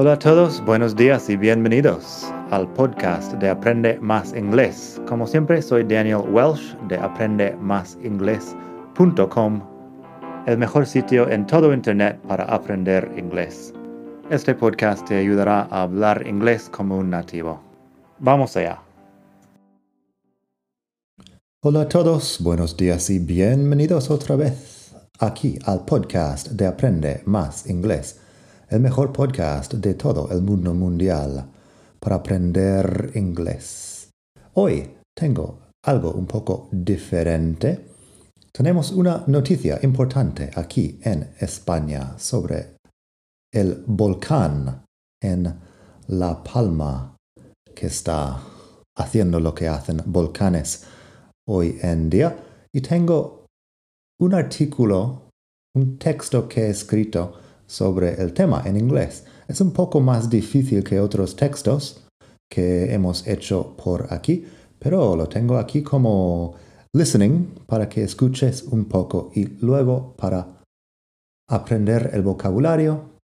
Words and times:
Hola 0.00 0.12
a 0.12 0.18
todos, 0.20 0.64
buenos 0.64 0.94
días 0.94 1.28
y 1.28 1.36
bienvenidos 1.36 2.32
al 2.52 2.72
podcast 2.74 3.32
de 3.32 3.48
Aprende 3.48 3.98
Más 3.98 4.32
Inglés. 4.32 5.02
Como 5.08 5.26
siempre, 5.26 5.60
soy 5.60 5.82
Daniel 5.82 6.22
Welsh 6.30 6.76
de 6.86 6.96
aprendemásinglés.com, 6.96 9.60
el 10.46 10.56
mejor 10.56 10.86
sitio 10.86 11.28
en 11.28 11.44
todo 11.48 11.74
Internet 11.74 12.20
para 12.28 12.44
aprender 12.44 13.12
inglés. 13.16 13.74
Este 14.30 14.54
podcast 14.54 15.04
te 15.04 15.16
ayudará 15.16 15.62
a 15.62 15.82
hablar 15.82 16.24
inglés 16.28 16.70
como 16.70 16.96
un 16.96 17.10
nativo. 17.10 17.60
Vamos 18.20 18.56
allá. 18.56 18.80
Hola 21.60 21.80
a 21.80 21.88
todos, 21.88 22.38
buenos 22.40 22.76
días 22.76 23.10
y 23.10 23.18
bienvenidos 23.18 24.12
otra 24.12 24.36
vez 24.36 24.94
aquí 25.18 25.58
al 25.64 25.84
podcast 25.84 26.50
de 26.50 26.68
Aprende 26.68 27.22
Más 27.26 27.68
Inglés 27.68 28.20
el 28.70 28.80
mejor 28.80 29.12
podcast 29.12 29.72
de 29.74 29.94
todo 29.94 30.30
el 30.30 30.42
mundo 30.42 30.74
mundial 30.74 31.48
para 31.98 32.16
aprender 32.16 33.12
inglés. 33.14 34.10
Hoy 34.54 34.96
tengo 35.14 35.70
algo 35.86 36.12
un 36.12 36.26
poco 36.26 36.68
diferente. 36.70 37.86
Tenemos 38.52 38.92
una 38.92 39.24
noticia 39.26 39.78
importante 39.82 40.50
aquí 40.54 41.00
en 41.02 41.34
España 41.40 42.18
sobre 42.18 42.76
el 43.50 43.84
volcán 43.86 44.84
en 45.22 45.54
La 46.08 46.42
Palma 46.42 47.16
que 47.74 47.86
está 47.86 48.38
haciendo 48.96 49.40
lo 49.40 49.54
que 49.54 49.68
hacen 49.68 50.02
volcanes 50.04 50.84
hoy 51.46 51.78
en 51.80 52.10
día. 52.10 52.36
Y 52.70 52.82
tengo 52.82 53.46
un 54.20 54.34
artículo, 54.34 55.30
un 55.74 55.98
texto 55.98 56.46
que 56.46 56.66
he 56.66 56.70
escrito 56.70 57.47
sobre 57.68 58.20
el 58.20 58.32
tema 58.32 58.62
en 58.64 58.76
inglés. 58.76 59.24
Es 59.46 59.60
un 59.60 59.72
poco 59.72 60.00
más 60.00 60.28
difícil 60.28 60.82
que 60.82 60.98
otros 60.98 61.36
textos 61.36 62.04
que 62.50 62.92
hemos 62.92 63.26
hecho 63.28 63.76
por 63.76 64.12
aquí, 64.12 64.44
pero 64.78 65.14
lo 65.14 65.28
tengo 65.28 65.58
aquí 65.58 65.82
como 65.82 66.54
listening 66.94 67.54
para 67.66 67.88
que 67.88 68.02
escuches 68.02 68.64
un 68.64 68.86
poco 68.86 69.30
y 69.34 69.44
luego 69.60 70.14
para 70.16 70.62
aprender 71.48 72.10
el 72.14 72.22
vocabulario 72.22 73.18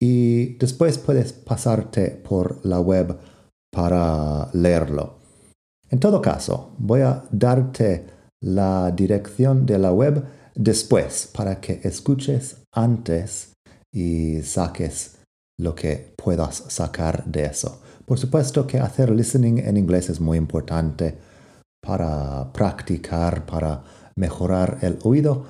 y 0.00 0.56
después 0.56 0.98
puedes 0.98 1.32
pasarte 1.32 2.10
por 2.10 2.64
la 2.64 2.80
web 2.80 3.16
para 3.70 4.48
leerlo. 4.52 5.18
En 5.90 6.00
todo 6.00 6.20
caso, 6.22 6.74
voy 6.78 7.02
a 7.02 7.22
darte 7.30 8.06
la 8.40 8.90
dirección 8.90 9.66
de 9.66 9.78
la 9.78 9.92
web 9.92 10.24
después 10.54 11.28
para 11.32 11.60
que 11.60 11.80
escuches 11.82 12.56
antes 12.72 13.52
y 13.92 14.42
saques 14.42 15.18
lo 15.58 15.74
que 15.74 16.12
puedas 16.16 16.64
sacar 16.68 17.24
de 17.24 17.44
eso. 17.44 17.80
Por 18.06 18.18
supuesto 18.18 18.66
que 18.66 18.78
hacer 18.78 19.10
listening 19.10 19.58
en 19.58 19.76
inglés 19.76 20.10
es 20.10 20.20
muy 20.20 20.38
importante 20.38 21.16
para 21.84 22.52
practicar, 22.52 23.46
para 23.46 23.82
mejorar 24.16 24.78
el 24.82 24.98
oído. 25.02 25.46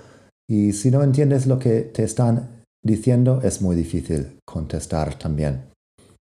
Y 0.49 0.73
si 0.73 0.91
no 0.91 1.03
entiendes 1.03 1.47
lo 1.47 1.59
que 1.59 1.83
te 1.83 2.05
están 2.05 2.65
diciendo, 2.83 3.41
es 3.43 3.63
muy 3.63 3.77
difícil 3.77 4.39
contestar 4.45 5.19
también. 5.19 5.65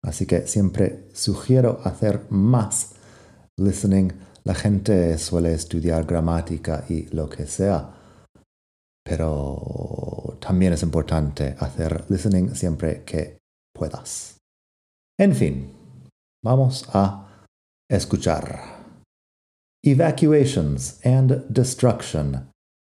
Así 0.05 0.27
que 0.27 0.47
siempre 0.47 1.09
sugiero 1.13 1.81
hacer 1.85 2.23
más 2.31 2.93
listening. 3.59 4.13
La 4.45 4.55
gente 4.55 5.17
suele 5.19 5.53
estudiar 5.53 6.05
gramática 6.05 6.85
y 6.89 7.07
lo 7.15 7.29
que 7.29 7.47
sea 7.47 8.00
pero 9.05 10.37
también 10.41 10.73
es 10.73 10.83
importante 10.83 11.57
hacer 11.59 12.05
listening 12.09 12.55
siempre 12.55 13.05
que 13.05 13.39
puedas. 13.75 14.37
En 15.19 15.35
fin, 15.35 15.73
vamos 16.45 16.89
a 16.93 17.27
escuchar. 17.91 18.81
Evacuations 19.83 21.01
and 21.05 21.47
destruction 21.49 22.51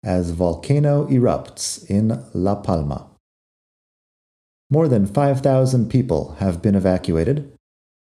as 0.03 0.31
volcano 0.31 1.07
erupts 1.07 1.83
in 1.89 2.23
La 2.33 2.55
Palma. 2.55 3.07
More 4.69 4.87
than 4.87 5.05
5,000 5.05 5.89
people 5.89 6.35
have 6.39 6.61
been 6.61 6.75
evacuated 6.75 7.53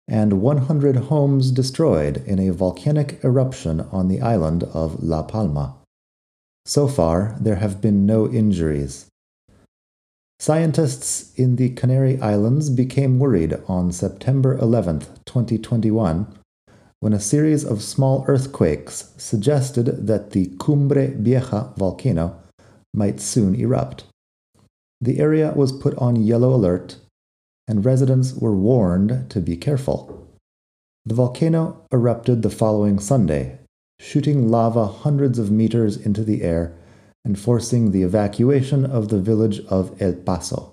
and 0.09 0.41
100 0.41 0.97
homes 1.09 1.51
destroyed 1.51 2.23
in 2.27 2.39
a 2.39 2.53
volcanic 2.53 3.23
eruption 3.25 3.81
on 3.93 4.09
the 4.09 4.21
island 4.21 4.65
of 4.73 5.03
La 5.03 5.23
Palma. 5.23 5.80
So 6.71 6.87
far, 6.87 7.35
there 7.41 7.57
have 7.57 7.81
been 7.81 8.07
no 8.07 8.31
injuries. 8.31 9.07
Scientists 10.39 11.35
in 11.35 11.57
the 11.57 11.71
Canary 11.71 12.17
Islands 12.21 12.71
became 12.71 13.19
worried 13.19 13.59
on 13.67 13.91
September 13.91 14.57
11, 14.57 15.01
2021, 15.25 16.33
when 17.01 17.13
a 17.13 17.19
series 17.19 17.65
of 17.65 17.83
small 17.83 18.25
earthquakes 18.29 19.13
suggested 19.17 20.07
that 20.07 20.31
the 20.31 20.47
Cumbre 20.61 21.09
Vieja 21.09 21.73
volcano 21.77 22.41
might 22.95 23.19
soon 23.19 23.57
erupt. 23.57 24.05
The 25.01 25.19
area 25.19 25.53
was 25.57 25.73
put 25.73 25.97
on 25.97 26.23
yellow 26.23 26.55
alert, 26.55 26.99
and 27.67 27.85
residents 27.85 28.33
were 28.33 28.55
warned 28.55 29.29
to 29.31 29.41
be 29.41 29.57
careful. 29.57 30.29
The 31.05 31.17
volcano 31.17 31.85
erupted 31.93 32.43
the 32.43 32.49
following 32.49 33.01
Sunday, 33.01 33.59
shooting 34.01 34.51
lava 34.51 34.87
hundreds 34.87 35.39
of 35.39 35.51
meters 35.51 35.95
into 35.95 36.25
the 36.25 36.43
air 36.43 36.75
and 37.23 37.39
forcing 37.39 37.91
the 37.91 38.03
evacuation 38.03 38.87
of 38.87 39.11
the 39.11 39.21
village 39.21 39.61
of 39.67 39.95
El 40.01 40.15
Paso. 40.15 40.73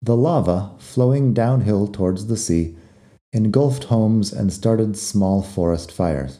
The 0.00 0.16
lava, 0.16 0.70
flowing 0.78 1.34
downhill 1.34 1.86
towards 1.86 2.26
the 2.26 2.36
sea, 2.38 2.76
engulfed 3.34 3.84
homes 3.84 4.32
and 4.32 4.50
started 4.50 4.96
small 4.96 5.42
forest 5.42 5.92
fires. 5.92 6.38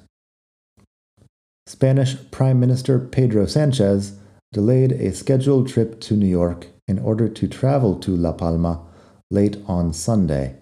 Spanish 1.66 2.16
Prime 2.30 2.58
Minister 2.58 2.98
Pedro 2.98 3.44
Sanchez 3.44 4.18
delayed 4.54 4.92
a 4.92 5.12
scheduled 5.12 5.68
trip 5.68 6.00
to 6.00 6.16
New 6.16 6.26
York 6.26 6.68
in 6.86 6.98
order 6.98 7.28
to 7.28 7.46
travel 7.46 7.94
to 7.96 8.16
La 8.16 8.32
Palma 8.32 8.86
late 9.30 9.58
on 9.66 9.92
Sunday. 9.92 10.56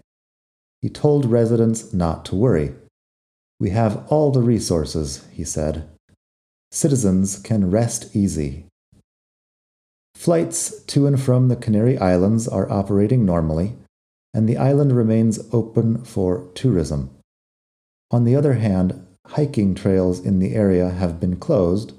He 0.83 0.89
told 0.89 1.27
residents 1.27 1.93
not 1.93 2.25
to 2.25 2.35
worry 2.35 2.75
we 3.59 3.71
have 3.71 4.07
all 4.09 4.31
the 4.31 4.43
resources, 4.43 5.25
he 5.33 5.45
said. 5.45 5.89
Citizens 6.71 7.39
can 7.39 7.71
rest 7.71 8.15
easy. 8.15 8.67
Flights 10.15 10.83
to 10.85 11.07
and 11.07 11.21
from 11.21 11.49
the 11.49 11.57
Canary 11.57 11.99
Islands 11.99 12.49
are 12.49 12.71
operating 12.71 13.25
normally, 13.25 13.77
and 14.35 14.49
the 14.49 14.57
island 14.57 14.97
remains 14.97 15.41
open 15.53 16.05
for 16.05 16.51
tourism. 16.55 17.11
On 18.11 18.25
the 18.25 18.37
other 18.37 18.55
hand, 18.55 19.07
hiking 19.27 19.75
trails 19.75 20.21
in 20.21 20.39
the 20.39 20.55
area 20.55 20.91
have 20.91 21.21
been 21.21 21.37
closed, 21.37 21.93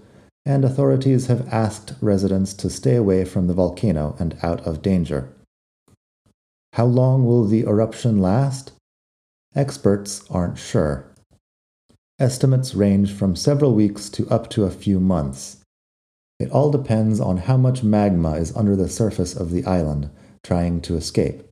and 0.45 0.63
authorities 0.63 1.27
have 1.27 1.51
asked 1.51 1.93
residents 2.01 2.53
to 2.53 2.69
stay 2.69 2.95
away 2.95 3.25
from 3.25 3.47
the 3.47 3.53
volcano 3.53 4.15
and 4.19 4.37
out 4.41 4.65
of 4.65 4.81
danger. 4.81 5.33
How 6.73 6.85
long 6.85 7.25
will 7.25 7.45
the 7.45 7.61
eruption 7.61 8.21
last? 8.21 8.71
Experts 9.55 10.23
aren't 10.29 10.57
sure. 10.57 11.05
Estimates 12.19 12.73
range 12.73 13.13
from 13.13 13.35
several 13.35 13.75
weeks 13.75 14.09
to 14.09 14.27
up 14.29 14.49
to 14.49 14.63
a 14.63 14.71
few 14.71 14.99
months. 14.99 15.57
It 16.39 16.49
all 16.49 16.71
depends 16.71 17.19
on 17.19 17.37
how 17.37 17.57
much 17.57 17.83
magma 17.83 18.37
is 18.37 18.55
under 18.55 18.75
the 18.75 18.89
surface 18.89 19.35
of 19.35 19.51
the 19.51 19.63
island 19.65 20.09
trying 20.43 20.81
to 20.81 20.95
escape. 20.95 21.43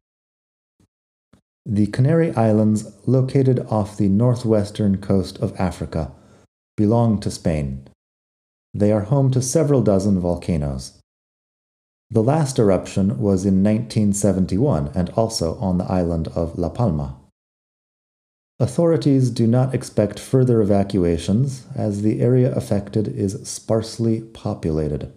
The 1.67 1.85
Canary 1.87 2.31
Islands, 2.35 2.91
located 3.05 3.59
off 3.69 3.97
the 3.97 4.09
northwestern 4.09 4.97
coast 4.97 5.37
of 5.37 5.55
Africa, 5.59 6.11
belong 6.77 7.19
to 7.19 7.29
Spain. 7.29 7.87
They 8.73 8.91
are 8.91 9.01
home 9.01 9.29
to 9.31 9.43
several 9.43 9.81
dozen 9.81 10.19
volcanoes. 10.19 10.99
The 12.09 12.23
last 12.23 12.57
eruption 12.57 13.19
was 13.19 13.45
in 13.45 13.63
1971 13.63 14.91
and 14.95 15.09
also 15.11 15.55
on 15.57 15.77
the 15.77 15.85
island 15.85 16.27
of 16.29 16.57
La 16.57 16.69
Palma. 16.69 17.14
Authorities 18.57 19.31
do 19.31 19.47
not 19.47 19.75
expect 19.75 20.17
further 20.17 20.61
evacuations 20.61 21.65
as 21.75 22.01
the 22.01 22.21
area 22.21 22.55
affected 22.55 23.05
is 23.07 23.45
sparsely 23.47 24.21
populated. 24.21 25.11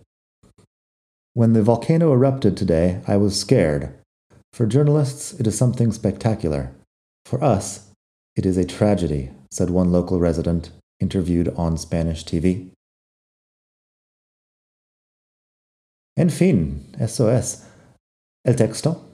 When 1.35 1.53
the 1.53 1.63
volcano 1.63 2.13
erupted 2.13 2.57
today, 2.57 3.01
I 3.07 3.17
was 3.17 3.39
scared. 3.39 3.95
For 4.53 4.67
journalists, 4.67 5.39
it 5.39 5.47
is 5.47 5.57
something 5.57 5.93
spectacular. 5.93 6.73
For 7.27 7.43
us, 7.45 7.93
it 8.35 8.45
is 8.45 8.57
a 8.57 8.65
tragedy, 8.65 9.31
said 9.53 9.71
one 9.71 9.93
local 9.93 10.19
resident 10.19 10.73
interviewed 10.99 11.49
on 11.57 11.77
Spanish 11.77 12.25
TV. 12.25 12.71
En 16.17 16.29
fin, 16.29 16.93
eso 16.99 17.29
es. 17.29 17.65
El 18.45 18.55
texto 18.55 19.08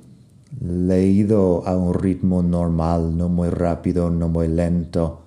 leído 0.61 1.67
a 1.67 1.77
un 1.77 1.95
ritmo 1.95 2.43
normal, 2.43 3.17
no 3.17 3.29
muy 3.29 3.51
rápido, 3.51 4.11
no 4.11 4.29
muy 4.29 4.49
lento. 4.49 5.21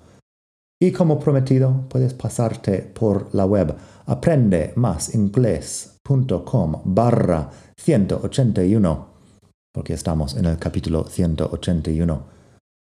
Y 0.80 0.92
como 0.92 1.18
prometido, 1.18 1.86
puedes 1.88 2.14
pasarte 2.14 2.82
por 2.82 3.34
la 3.34 3.44
web 3.44 3.74
aprendemasingles.com 4.06 6.82
barra 6.84 7.50
181 7.76 9.18
porque 9.78 9.92
estamos 9.92 10.34
en 10.34 10.46
el 10.46 10.58
capítulo 10.58 11.04
181 11.04 12.24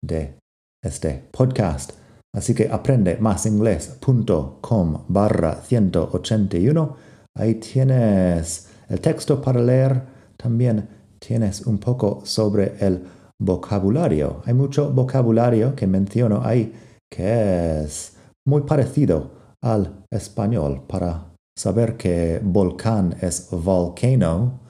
de 0.03 0.37
este 0.83 1.23
podcast. 1.31 1.93
Así 2.35 2.53
que 2.53 2.67
aprende 2.69 3.15
másinglés.com 3.15 5.05
barra 5.07 5.61
181. 5.61 6.97
Ahí 7.37 7.55
tienes 7.55 8.67
el 8.89 8.99
texto 8.99 9.41
para 9.41 9.61
leer. 9.61 10.01
También 10.35 10.89
tienes 11.21 11.61
un 11.67 11.77
poco 11.77 12.21
sobre 12.25 12.75
el 12.79 13.03
vocabulario. 13.39 14.41
Hay 14.45 14.53
mucho 14.53 14.91
vocabulario 14.91 15.75
que 15.75 15.87
menciono 15.87 16.41
ahí 16.43 16.73
que 17.09 17.83
es 17.83 18.13
muy 18.45 18.61
parecido 18.61 19.31
al 19.61 20.05
español 20.09 20.83
para 20.87 21.33
saber 21.55 21.97
que 21.97 22.39
volcán 22.43 23.15
es 23.21 23.49
volcano. 23.51 24.61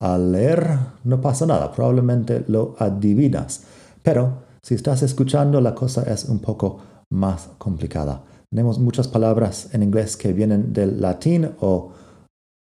Al 0.00 0.32
leer 0.32 0.78
no 1.04 1.20
pasa 1.20 1.46
nada, 1.46 1.70
probablemente 1.70 2.44
lo 2.48 2.74
adivinas. 2.78 3.64
Pero 4.02 4.42
si 4.62 4.74
estás 4.74 5.02
escuchando 5.02 5.60
la 5.60 5.74
cosa 5.74 6.02
es 6.02 6.24
un 6.24 6.40
poco 6.40 6.78
más 7.10 7.50
complicada. 7.58 8.24
Tenemos 8.50 8.78
muchas 8.78 9.08
palabras 9.08 9.68
en 9.72 9.82
inglés 9.82 10.16
que 10.16 10.32
vienen 10.32 10.72
del 10.72 11.00
latín 11.00 11.50
o 11.60 11.92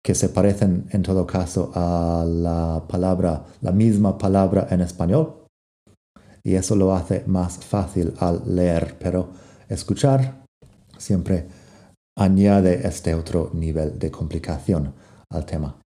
que 0.05 0.15
se 0.15 0.29
parecen 0.29 0.87
en 0.91 1.03
todo 1.03 1.27
caso 1.27 1.73
a 1.75 2.27
la 2.29 2.85
palabra, 2.87 3.47
la 3.62 3.73
misma 3.73 4.19
palabra 4.19 4.69
en 4.71 4.83
español. 4.83 5.47
Y 6.43 6.56
eso 6.56 6.77
lo 6.77 6.95
hace 6.95 7.25
más 7.27 7.56
fácil 7.56 8.12
al 8.19 8.43
leer, 8.55 8.97
pero 9.01 9.31
escuchar 9.67 10.45
siempre 10.99 11.47
añade 12.19 12.87
este 12.87 13.15
otro 13.15 13.51
nivel 13.55 13.99
de 13.99 14.11
complicación 14.11 14.93
al 15.31 15.47
tema. 15.47 15.81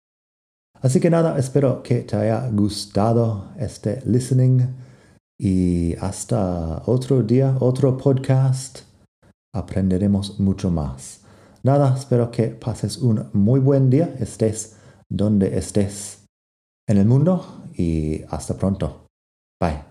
Así 0.81 1.01
que 1.01 1.11
nada, 1.11 1.37
espero 1.37 1.83
que 1.83 2.03
te 2.03 2.15
haya 2.15 2.49
gustado 2.51 3.53
este 3.59 4.01
listening 4.07 4.61
y 5.41 5.97
hasta 5.97 6.83
otro 6.87 7.23
día, 7.25 7.57
otro 7.59 7.97
podcast. 7.97 8.83
Aprenderemos 9.53 10.39
mucho 10.39 10.71
más. 10.71 11.24
Nada, 11.65 11.95
espero 11.97 12.31
que 12.31 12.49
pases 12.49 12.99
un 12.99 13.31
muy 13.33 13.59
buen 13.59 13.89
día, 13.89 14.15
estés 14.21 14.77
donde 15.09 15.57
estés 15.57 16.27
en 16.87 16.99
el 16.99 17.07
mundo 17.07 17.65
y 17.75 18.23
hasta 18.29 18.59
pronto. 18.59 19.07
Bye. 19.59 19.83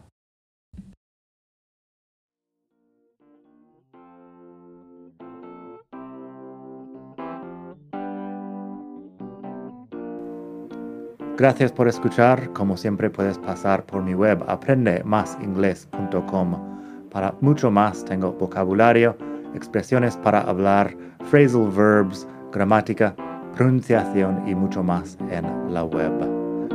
Gracias 11.35 11.71
por 11.71 11.87
escuchar. 11.87 12.53
Como 12.53 12.77
siempre 12.77 13.09
puedes 13.09 13.39
pasar 13.39 13.87
por 13.87 14.03
mi 14.03 14.13
web 14.13 14.43
aprendemasingles.com. 14.47 17.09
Para 17.09 17.33
mucho 17.41 17.71
más 17.71 18.05
tengo 18.05 18.33
vocabulario, 18.33 19.17
expresiones 19.55 20.17
para 20.17 20.41
hablar, 20.41 20.95
phrasal 21.29 21.69
verbs, 21.69 22.27
gramática, 22.51 23.15
pronunciación 23.55 24.47
y 24.47 24.55
mucho 24.55 24.83
más 24.83 25.17
en 25.29 25.73
la 25.73 25.83
web. 25.83 26.11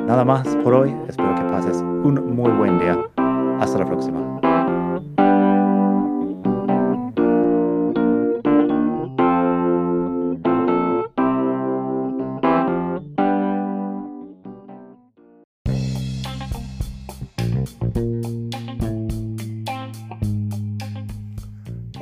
Nada 0.07 0.25
más 0.25 0.47
por 0.65 0.75
hoy, 0.75 0.95
espero 1.09 1.35
que 1.35 1.43
pases 1.43 1.77
un 1.79 2.35
muy 2.35 2.51
buen 2.53 2.79
día. 2.79 2.99
Hasta 3.61 3.79
la 3.79 3.87
próxima. 3.87 4.48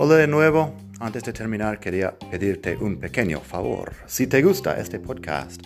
Hola 0.09 0.19
de 0.19 0.29
nuevo. 0.29 0.73
Antes 1.01 1.25
de 1.25 1.33
terminar, 1.33 1.81
quería 1.81 2.17
pedirte 2.17 2.77
un 2.77 2.97
pequeño 2.97 3.41
favor. 3.41 3.93
Si 4.07 4.29
te 4.29 4.41
gusta 4.41 4.79
este 4.79 5.01
podcast, 5.01 5.61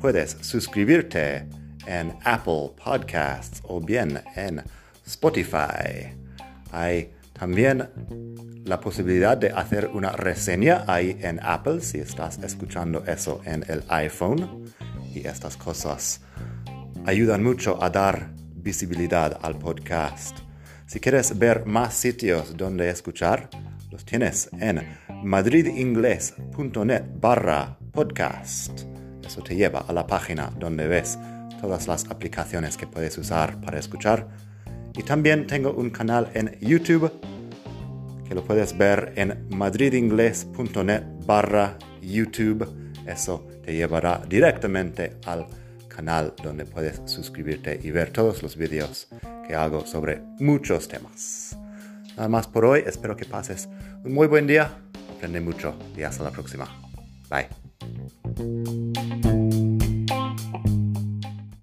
puedes 0.00 0.32
suscribirte 0.40 1.46
en 1.86 2.12
Apple 2.24 2.72
Podcasts 2.84 3.62
o 3.62 3.80
bien 3.80 4.20
en 4.34 4.60
Spotify. 5.06 6.12
Hay 6.72 7.12
también 7.34 7.88
la 8.64 8.80
posibilidad 8.80 9.36
de 9.36 9.50
hacer 9.50 9.88
una 9.94 10.10
reseña 10.10 10.82
ahí 10.88 11.16
en 11.20 11.38
Apple 11.40 11.80
si 11.80 11.98
estás 11.98 12.38
escuchando 12.38 13.04
eso 13.06 13.42
en 13.44 13.64
el 13.68 13.84
iPhone. 13.90 14.64
Y 15.14 15.24
estas 15.24 15.56
cosas 15.56 16.20
ayudan 17.06 17.44
mucho 17.44 17.80
a 17.80 17.90
dar 17.90 18.32
visibilidad 18.56 19.38
al 19.40 19.56
podcast. 19.56 20.36
Si 20.86 20.98
quieres 20.98 21.38
ver 21.38 21.64
más 21.64 21.94
sitios 21.94 22.56
donde 22.56 22.90
escuchar, 22.90 23.48
los 23.94 24.04
tienes 24.04 24.50
en 24.58 24.82
madridingles.net 25.22 27.04
barra 27.20 27.78
podcast. 27.92 28.80
Eso 29.24 29.40
te 29.40 29.54
lleva 29.54 29.84
a 29.86 29.92
la 29.92 30.04
página 30.04 30.50
donde 30.58 30.88
ves 30.88 31.16
todas 31.60 31.86
las 31.86 32.10
aplicaciones 32.10 32.76
que 32.76 32.88
puedes 32.88 33.16
usar 33.18 33.60
para 33.60 33.78
escuchar. 33.78 34.26
Y 34.96 35.04
también 35.04 35.46
tengo 35.46 35.72
un 35.72 35.90
canal 35.90 36.28
en 36.34 36.58
YouTube 36.58 37.08
que 38.28 38.34
lo 38.34 38.42
puedes 38.42 38.76
ver 38.76 39.12
en 39.14 39.46
madridingles.net 39.50 41.04
barra 41.24 41.78
YouTube. 42.02 42.66
Eso 43.06 43.46
te 43.62 43.74
llevará 43.74 44.20
directamente 44.28 45.18
al 45.24 45.46
canal 45.86 46.34
donde 46.42 46.64
puedes 46.66 47.00
suscribirte 47.04 47.78
y 47.80 47.92
ver 47.92 48.10
todos 48.10 48.42
los 48.42 48.56
vídeos 48.56 49.06
que 49.46 49.54
hago 49.54 49.86
sobre 49.86 50.20
muchos 50.40 50.88
temas. 50.88 51.56
Nada 52.16 52.28
más 52.28 52.46
por 52.46 52.64
hoy, 52.64 52.84
espero 52.86 53.16
que 53.16 53.24
pases 53.24 53.68
un 54.04 54.12
muy 54.12 54.26
buen 54.26 54.46
día, 54.46 54.70
aprende 55.16 55.40
mucho 55.40 55.74
y 55.96 56.02
hasta 56.02 56.24
la 56.24 56.30
próxima. 56.30 56.68
Bye. 57.30 57.48